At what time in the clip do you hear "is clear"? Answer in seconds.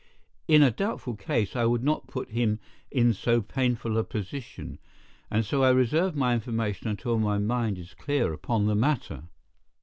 7.77-8.33